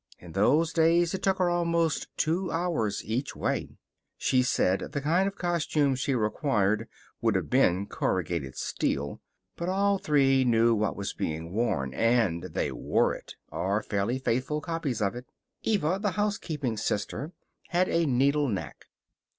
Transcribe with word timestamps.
In 0.17 0.31
those 0.31 0.73
days 0.73 1.13
it 1.13 1.21
took 1.21 1.37
her 1.37 1.47
almost 1.51 2.07
two 2.17 2.49
hours 2.51 3.03
each 3.05 3.35
way. 3.35 3.77
She 4.17 4.41
said 4.41 4.93
the 4.93 4.99
kind 4.99 5.27
of 5.27 5.37
costume 5.37 5.93
she 5.93 6.15
required 6.15 6.87
should 7.23 7.35
have 7.35 7.51
been 7.51 7.85
corrugated 7.85 8.57
steel. 8.57 9.21
But 9.55 9.69
all 9.69 9.99
three 9.99 10.43
knew 10.43 10.73
what 10.73 10.95
was 10.95 11.13
being 11.13 11.51
worn, 11.53 11.93
and 11.93 12.41
they 12.41 12.71
wore 12.71 13.13
it 13.13 13.35
or 13.51 13.83
fairly 13.83 14.17
faithful 14.17 14.59
copies 14.59 15.03
of 15.03 15.13
it. 15.15 15.27
Eva, 15.61 15.99
the 16.01 16.13
housekeeping 16.17 16.77
sister, 16.77 17.33
had 17.67 17.87
a 17.87 18.07
needle 18.07 18.47
knack. 18.49 18.85